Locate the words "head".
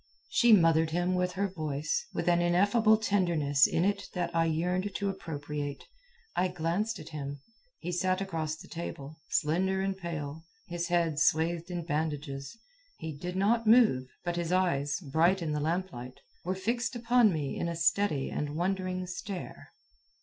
10.87-11.19